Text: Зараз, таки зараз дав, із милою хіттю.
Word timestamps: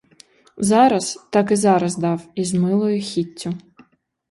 Зараз, 0.57 1.25
таки 1.29 1.55
зараз 1.55 1.97
дав, 1.97 2.21
із 2.35 2.53
милою 2.53 3.01
хіттю. 3.01 3.53